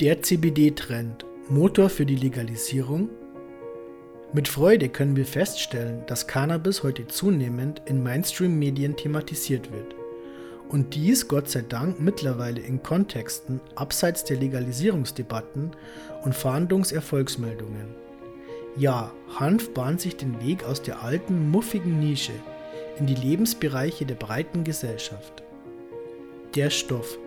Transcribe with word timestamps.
Der 0.00 0.20
CBD-Trend, 0.20 1.24
Motor 1.48 1.88
für 1.88 2.04
die 2.04 2.16
Legalisierung? 2.16 3.08
Mit 4.34 4.46
Freude 4.46 4.90
können 4.90 5.16
wir 5.16 5.24
feststellen, 5.24 6.02
dass 6.06 6.26
Cannabis 6.26 6.82
heute 6.82 7.06
zunehmend 7.06 7.80
in 7.86 8.02
Mainstream-Medien 8.02 8.98
thematisiert 8.98 9.72
wird. 9.72 9.94
Und 10.68 10.94
dies 10.94 11.28
Gott 11.28 11.48
sei 11.48 11.62
Dank 11.62 11.98
mittlerweile 11.98 12.60
in 12.60 12.82
Kontexten 12.82 13.62
abseits 13.74 14.22
der 14.24 14.36
Legalisierungsdebatten 14.36 15.70
und 16.24 16.34
Fahndungserfolgsmeldungen. 16.34 17.94
Ja, 18.76 19.14
Hanf 19.36 19.72
bahnt 19.72 20.02
sich 20.02 20.18
den 20.18 20.46
Weg 20.46 20.62
aus 20.64 20.82
der 20.82 21.02
alten, 21.02 21.50
muffigen 21.50 22.00
Nische 22.00 22.34
in 22.98 23.06
die 23.06 23.14
Lebensbereiche 23.14 24.04
der 24.04 24.16
breiten 24.16 24.62
Gesellschaft. 24.62 25.42
Der 26.54 26.68
Stoff 26.68 27.18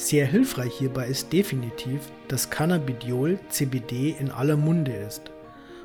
sehr 0.00 0.24
hilfreich 0.24 0.72
hierbei 0.78 1.06
ist 1.08 1.30
definitiv, 1.30 2.10
dass 2.28 2.48
Cannabidiol 2.48 3.38
CBD 3.50 4.16
in 4.18 4.30
aller 4.30 4.56
Munde 4.56 4.92
ist 4.92 5.30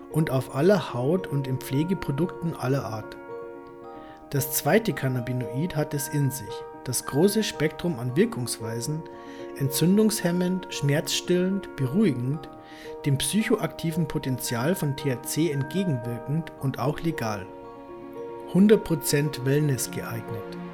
und 0.09 0.31
auf 0.31 0.55
aller 0.55 0.93
Haut 0.93 1.27
und 1.27 1.47
in 1.47 1.57
Pflegeprodukten 1.57 2.55
aller 2.55 2.85
Art. 2.85 3.17
Das 4.29 4.53
zweite 4.53 4.93
Cannabinoid 4.93 5.75
hat 5.75 5.93
es 5.93 6.07
in 6.07 6.31
sich, 6.31 6.63
das 6.85 7.05
große 7.05 7.43
Spektrum 7.43 7.99
an 7.99 8.15
Wirkungsweisen, 8.15 9.03
entzündungshemmend, 9.57 10.67
schmerzstillend, 10.69 11.75
beruhigend, 11.75 12.49
dem 13.05 13.17
psychoaktiven 13.17 14.07
Potenzial 14.07 14.75
von 14.75 14.95
THC 14.95 15.51
entgegenwirkend 15.51 16.53
und 16.61 16.79
auch 16.79 17.01
legal. 17.01 17.45
100% 18.53 19.43
Wellness 19.43 19.91
geeignet. 19.91 20.64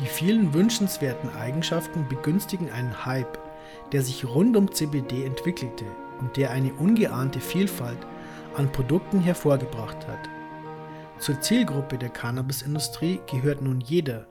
Die 0.00 0.06
vielen 0.06 0.54
wünschenswerten 0.54 1.30
Eigenschaften 1.30 2.08
begünstigen 2.08 2.70
einen 2.70 3.04
Hype, 3.04 3.38
der 3.92 4.02
sich 4.02 4.24
rund 4.24 4.56
um 4.56 4.72
CBD 4.72 5.24
entwickelte 5.24 5.84
und 6.20 6.36
der 6.36 6.50
eine 6.50 6.72
ungeahnte 6.74 7.40
Vielfalt 7.40 7.98
an 8.56 8.70
Produkten 8.72 9.20
hervorgebracht 9.20 10.06
hat. 10.08 10.28
Zur 11.18 11.40
Zielgruppe 11.40 11.98
der 11.98 12.08
Cannabisindustrie 12.08 13.20
gehört 13.30 13.62
nun 13.62 13.80
jeder, 13.80 14.26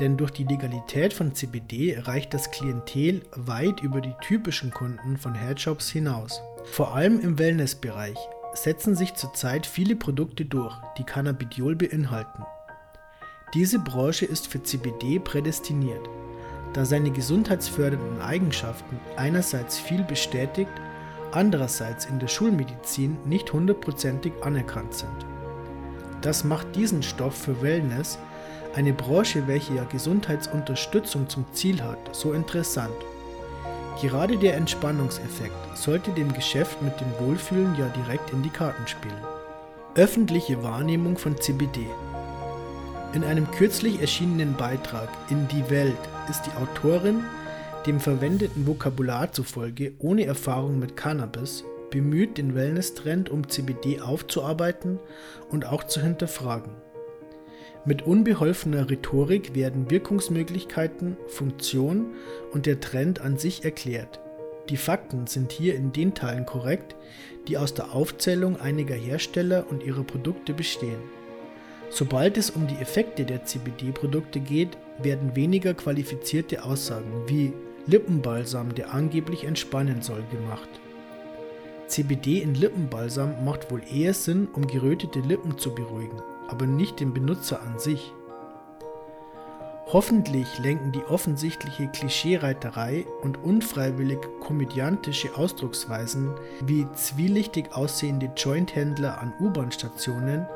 denn 0.00 0.16
durch 0.16 0.30
die 0.30 0.44
Legalität 0.44 1.12
von 1.12 1.34
CBD 1.34 1.98
reicht 2.00 2.34
das 2.34 2.50
Klientel 2.50 3.22
weit 3.34 3.80
über 3.80 4.00
die 4.00 4.14
typischen 4.20 4.70
Kunden 4.70 5.16
von 5.16 5.34
Headshops 5.34 5.90
hinaus. 5.90 6.42
Vor 6.64 6.94
allem 6.94 7.20
im 7.20 7.38
Wellnessbereich 7.38 8.18
setzen 8.52 8.94
sich 8.94 9.14
zurzeit 9.14 9.66
viele 9.66 9.96
Produkte 9.96 10.44
durch, 10.44 10.76
die 10.98 11.04
Cannabidiol 11.04 11.76
beinhalten. 11.76 12.44
Diese 13.54 13.78
Branche 13.78 14.26
ist 14.26 14.46
für 14.46 14.62
CBD 14.62 15.18
prädestiniert, 15.18 16.06
da 16.74 16.84
seine 16.84 17.10
gesundheitsfördernden 17.10 18.20
Eigenschaften 18.20 19.00
einerseits 19.16 19.78
viel 19.78 20.02
bestätigt, 20.02 20.70
andererseits 21.32 22.04
in 22.04 22.18
der 22.18 22.28
Schulmedizin 22.28 23.16
nicht 23.24 23.50
hundertprozentig 23.50 24.32
anerkannt 24.42 24.92
sind. 24.92 25.26
Das 26.20 26.44
macht 26.44 26.76
diesen 26.76 27.02
Stoff 27.02 27.34
für 27.34 27.62
Wellness, 27.62 28.18
eine 28.74 28.92
Branche, 28.92 29.46
welche 29.46 29.76
ja 29.76 29.84
Gesundheitsunterstützung 29.84 31.26
zum 31.30 31.46
Ziel 31.52 31.82
hat, 31.82 32.14
so 32.14 32.34
interessant. 32.34 32.92
Gerade 34.02 34.36
der 34.36 34.56
Entspannungseffekt 34.56 35.76
sollte 35.76 36.10
dem 36.10 36.34
Geschäft 36.34 36.82
mit 36.82 37.00
dem 37.00 37.26
Wohlfühlen 37.26 37.74
ja 37.78 37.88
direkt 37.88 38.30
in 38.30 38.42
die 38.42 38.50
Karten 38.50 38.86
spielen. 38.86 39.24
Öffentliche 39.94 40.62
Wahrnehmung 40.62 41.16
von 41.16 41.40
CBD 41.40 41.86
in 43.14 43.24
einem 43.24 43.50
kürzlich 43.50 44.00
erschienenen 44.00 44.54
Beitrag 44.54 45.08
in 45.30 45.48
Die 45.48 45.70
Welt 45.70 45.96
ist 46.28 46.42
die 46.42 46.52
Autorin, 46.52 47.24
dem 47.86 48.00
verwendeten 48.00 48.66
Vokabular 48.66 49.32
zufolge 49.32 49.92
ohne 49.98 50.26
Erfahrung 50.26 50.78
mit 50.78 50.96
Cannabis, 50.96 51.64
bemüht, 51.90 52.36
den 52.36 52.54
Wellness-Trend 52.54 53.30
um 53.30 53.48
CBD 53.48 54.00
aufzuarbeiten 54.00 54.98
und 55.48 55.64
auch 55.64 55.84
zu 55.84 56.02
hinterfragen. 56.02 56.72
Mit 57.86 58.02
unbeholfener 58.02 58.90
Rhetorik 58.90 59.54
werden 59.54 59.90
Wirkungsmöglichkeiten, 59.90 61.16
Funktion 61.28 62.14
und 62.52 62.66
der 62.66 62.80
Trend 62.80 63.22
an 63.22 63.38
sich 63.38 63.64
erklärt. 63.64 64.20
Die 64.68 64.76
Fakten 64.76 65.26
sind 65.26 65.50
hier 65.52 65.74
in 65.76 65.92
den 65.92 66.12
Teilen 66.12 66.44
korrekt, 66.44 66.94
die 67.46 67.56
aus 67.56 67.72
der 67.72 67.94
Aufzählung 67.94 68.60
einiger 68.60 68.94
Hersteller 68.94 69.64
und 69.70 69.82
ihrer 69.82 70.04
Produkte 70.04 70.52
bestehen. 70.52 71.17
Sobald 71.90 72.36
es 72.36 72.50
um 72.50 72.66
die 72.66 72.76
Effekte 72.76 73.24
der 73.24 73.44
CBD-Produkte 73.44 74.40
geht, 74.40 74.76
werden 75.02 75.34
weniger 75.34 75.74
qualifizierte 75.74 76.64
Aussagen 76.64 77.22
wie 77.26 77.52
Lippenbalsam, 77.86 78.74
der 78.74 78.92
angeblich 78.92 79.44
entspannen 79.44 80.02
soll, 80.02 80.22
gemacht. 80.30 80.68
CBD 81.86 82.42
in 82.42 82.54
Lippenbalsam 82.54 83.44
macht 83.44 83.70
wohl 83.70 83.80
eher 83.90 84.12
Sinn, 84.12 84.48
um 84.52 84.66
gerötete 84.66 85.20
Lippen 85.20 85.56
zu 85.56 85.74
beruhigen, 85.74 86.20
aber 86.48 86.66
nicht 86.66 87.00
den 87.00 87.14
Benutzer 87.14 87.62
an 87.62 87.78
sich. 87.78 88.12
Hoffentlich 89.90 90.58
lenken 90.58 90.92
die 90.92 91.02
offensichtliche 91.04 91.88
Klischeereiterei 91.88 93.06
und 93.22 93.42
unfreiwillig 93.42 94.18
komödiantische 94.38 95.34
Ausdrucksweisen 95.34 96.34
wie 96.60 96.86
zwielichtig 96.92 97.72
aussehende 97.72 98.30
Jointhändler 98.36 99.18
an 99.18 99.32
U-Bahn-Stationen 99.40 100.46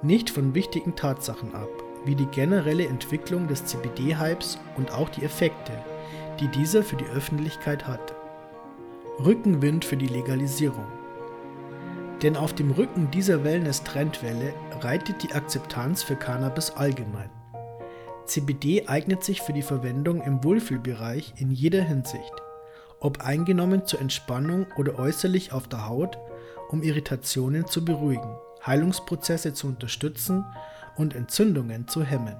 nicht 0.00 0.30
von 0.30 0.54
wichtigen 0.54 0.96
Tatsachen 0.96 1.54
ab, 1.54 1.68
wie 2.06 2.14
die 2.14 2.26
generelle 2.26 2.86
Entwicklung 2.86 3.46
des 3.46 3.66
CBD-Hypes 3.66 4.58
und 4.78 4.90
auch 4.90 5.10
die 5.10 5.24
Effekte, 5.24 5.72
die 6.40 6.48
dieser 6.48 6.82
für 6.82 6.96
die 6.96 7.08
Öffentlichkeit 7.08 7.86
hat. 7.86 8.14
Rückenwind 9.22 9.84
für 9.84 9.98
die 9.98 10.06
Legalisierung. 10.06 10.86
Denn 12.22 12.38
auf 12.38 12.54
dem 12.54 12.70
Rücken 12.70 13.10
dieser 13.10 13.44
Wellness-Trendwelle 13.44 14.54
reitet 14.80 15.22
die 15.22 15.32
Akzeptanz 15.32 16.02
für 16.02 16.16
Cannabis 16.16 16.70
allgemein. 16.70 17.37
CBD 18.28 18.86
eignet 18.86 19.24
sich 19.24 19.40
für 19.40 19.54
die 19.54 19.62
Verwendung 19.62 20.22
im 20.22 20.44
Wohlfühlbereich 20.44 21.34
in 21.38 21.50
jeder 21.50 21.82
Hinsicht, 21.82 22.32
ob 23.00 23.22
eingenommen 23.22 23.86
zur 23.86 24.00
Entspannung 24.00 24.66
oder 24.76 24.98
äußerlich 24.98 25.52
auf 25.52 25.66
der 25.66 25.88
Haut, 25.88 26.18
um 26.68 26.82
Irritationen 26.82 27.66
zu 27.66 27.84
beruhigen, 27.84 28.36
Heilungsprozesse 28.66 29.54
zu 29.54 29.66
unterstützen 29.66 30.44
und 30.96 31.14
Entzündungen 31.16 31.88
zu 31.88 32.04
hemmen. 32.04 32.36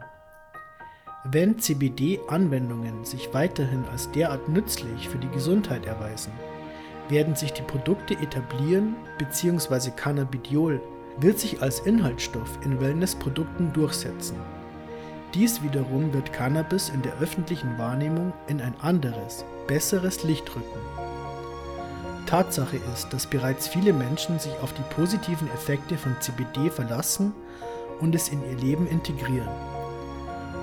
Wenn 1.24 1.58
CBD-Anwendungen 1.58 3.04
sich 3.04 3.32
weiterhin 3.32 3.84
als 3.90 4.10
derart 4.12 4.48
nützlich 4.48 5.08
für 5.08 5.18
die 5.18 5.30
Gesundheit 5.30 5.86
erweisen, 5.86 6.32
werden 7.08 7.34
sich 7.34 7.54
die 7.54 7.62
Produkte 7.62 8.14
etablieren 8.14 8.94
bzw. 9.18 9.90
Cannabidiol 9.96 10.80
wird 11.18 11.38
sich 11.38 11.62
als 11.62 11.80
Inhaltsstoff 11.80 12.58
in 12.64 12.78
Wellnessprodukten 12.78 13.72
durchsetzen. 13.72 14.36
Dies 15.34 15.62
wiederum 15.62 16.12
wird 16.14 16.32
Cannabis 16.32 16.88
in 16.88 17.02
der 17.02 17.18
öffentlichen 17.18 17.76
Wahrnehmung 17.76 18.32
in 18.46 18.62
ein 18.62 18.74
anderes, 18.80 19.44
besseres 19.66 20.24
Licht 20.24 20.48
rücken. 20.56 20.80
Tatsache 22.24 22.78
ist, 22.94 23.12
dass 23.12 23.26
bereits 23.26 23.68
viele 23.68 23.92
Menschen 23.92 24.38
sich 24.38 24.52
auf 24.62 24.72
die 24.72 24.94
positiven 24.94 25.48
Effekte 25.48 25.98
von 25.98 26.14
CBD 26.20 26.70
verlassen 26.70 27.34
und 28.00 28.14
es 28.14 28.30
in 28.30 28.42
ihr 28.50 28.56
Leben 28.56 28.86
integrieren. 28.86 29.48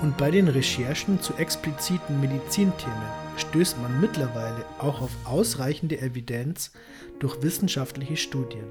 Und 0.02 0.18
bei 0.18 0.32
den 0.32 0.48
Recherchen 0.48 1.22
zu 1.22 1.34
expliziten 1.36 2.20
Medizinthemen 2.20 3.10
stößt 3.38 3.80
man 3.82 4.02
mittlerweile 4.02 4.66
auch 4.80 5.02
auf 5.02 5.12
ausreichende 5.26 6.02
Evidenz 6.02 6.72
durch 7.20 7.42
wissenschaftliche 7.44 8.18
Studien. 8.18 8.66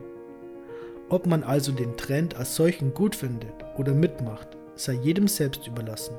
Ob 1.09 1.27
man 1.27 1.45
also 1.45 1.71
den 1.71 1.97
Trend 1.97 2.35
als 2.35 2.57
solchen 2.57 2.95
gut 2.95 3.15
findet 3.15 3.55
oder 3.77 3.93
mitmacht, 3.93 4.57
sei 4.77 4.95
jedem 4.95 5.29
selbst 5.29 5.67
überlassen. 5.67 6.15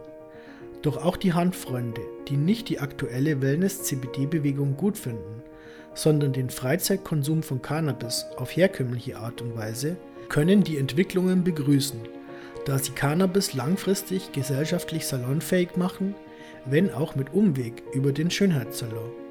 Doch 0.81 1.03
auch 1.03 1.17
die 1.17 1.33
Handfreunde, 1.33 2.01
die 2.27 2.37
nicht 2.37 2.69
die 2.69 2.79
aktuelle 2.79 3.41
Wellness-CBD-Bewegung 3.41 4.77
gut 4.77 4.97
finden, 4.97 5.41
sondern 5.95 6.33
den 6.33 6.49
Freizeitkonsum 6.49 7.41
von 7.41 7.61
Cannabis 7.61 8.25
auf 8.37 8.55
herkömmliche 8.55 9.17
Art 9.17 9.41
und 9.41 9.55
Weise, 9.55 9.97
können 10.29 10.63
die 10.63 10.77
Entwicklungen 10.77 11.43
begrüßen, 11.43 11.99
da 12.65 12.77
sie 12.77 12.91
Cannabis 12.91 13.53
langfristig 13.53 14.31
gesellschaftlich 14.31 15.05
salonfähig 15.07 15.77
machen, 15.77 16.15
wenn 16.65 16.91
auch 16.91 17.15
mit 17.15 17.33
Umweg 17.33 17.83
über 17.93 18.11
den 18.11 18.29
Schönheitssalon. 18.29 19.24